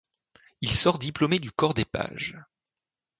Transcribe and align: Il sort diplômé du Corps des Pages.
Il 0.61 0.71
sort 0.73 0.97
diplômé 0.97 1.37
du 1.37 1.51
Corps 1.51 1.75
des 1.75 1.85
Pages. 1.85 2.35